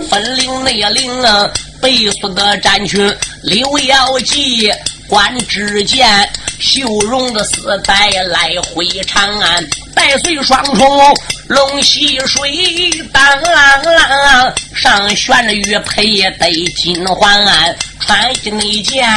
[0.09, 1.21] 分领内领
[1.81, 3.13] 白色的战群，
[3.43, 4.71] 刘幺记。
[5.07, 6.07] 观只见
[6.57, 11.13] 秀荣的丝带来回长安，带随双重
[11.47, 12.49] 龙戏水
[13.11, 16.05] 当啷，上悬着玉佩
[16.39, 18.31] 得金环，穿
[18.65, 19.07] 一件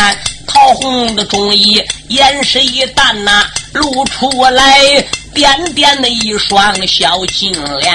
[0.47, 4.63] 桃红的中衣，眼神一淡呐，露出来。
[5.35, 7.93] 点点的一双小金莲，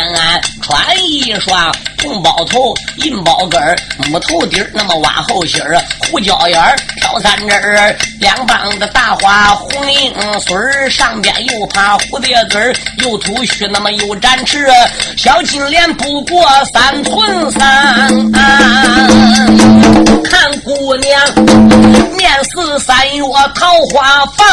[0.61, 0.77] 穿
[1.09, 1.73] 一双
[2.03, 3.61] 红包头银包跟，
[4.09, 10.11] 木头底儿那么挖后心儿，胡椒眼儿挑三针儿，两帮的大花红缨
[10.41, 14.67] 穗儿，上边又爬蝴蝶根儿，又吐须那么又展翅，
[15.15, 18.09] 小金莲不过三寸三，
[20.29, 21.19] 看姑娘
[22.15, 23.23] 面似三月
[23.55, 24.45] 桃花放。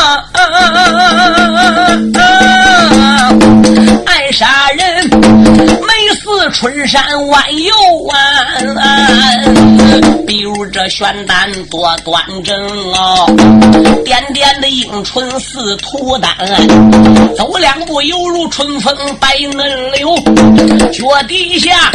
[4.06, 5.95] 爱杀人，没
[6.26, 7.72] 似春山弯又
[8.06, 8.16] 弯。
[10.26, 12.58] 比如这玄丹多端正
[12.94, 13.24] 哦，
[14.04, 16.34] 点点的樱唇似吐丹，
[17.36, 20.16] 走两步犹如春风白嫩柳，
[20.92, 21.92] 脚底下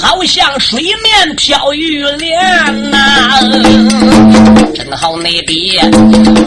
[0.00, 2.98] 好像水面飘玉莲呐。
[4.82, 5.78] 真好那笔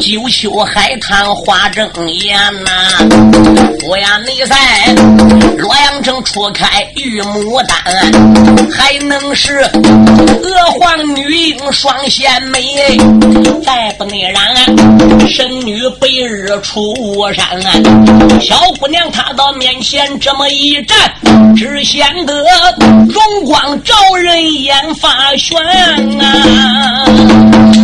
[0.01, 2.71] 九秋海棠花正艳呐。
[3.87, 4.57] 我呀，你在
[5.57, 7.77] 洛阳城初开玉牡丹，
[8.69, 12.97] 还能是娥皇女英双仙美，
[13.63, 14.53] 再不内然，
[15.29, 16.93] 神女白日出
[17.31, 17.61] 山。
[18.41, 20.97] 小姑娘她到面前这么一站，
[21.55, 22.43] 只显得
[23.07, 25.55] 容光照人，眼发眩
[26.21, 27.74] 啊。